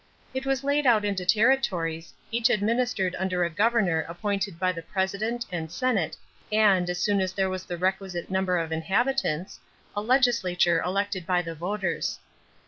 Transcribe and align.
It 0.33 0.47
was 0.47 0.63
laid 0.63 0.87
out 0.87 1.05
into 1.05 1.27
territories, 1.27 2.11
each 2.31 2.49
administered 2.49 3.15
under 3.19 3.43
a 3.43 3.51
governor 3.51 4.01
appointed 4.09 4.57
by 4.57 4.71
the 4.71 4.81
President 4.81 5.45
and 5.51 5.71
Senate 5.71 6.17
and, 6.51 6.89
as 6.89 6.97
soon 6.97 7.21
as 7.21 7.33
there 7.33 7.51
was 7.51 7.65
the 7.65 7.77
requisite 7.77 8.31
number 8.31 8.57
of 8.57 8.71
inhabitants, 8.71 9.59
a 9.95 10.01
legislature 10.01 10.81
elected 10.81 11.27
by 11.27 11.43
the 11.43 11.53
voters. 11.53 12.17